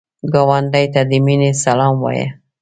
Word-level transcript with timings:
ګاونډي 0.33 0.85
ته 0.93 1.01
د 1.09 1.11
مینې 1.25 1.51
سلام 1.63 1.95
وایه 1.99 2.27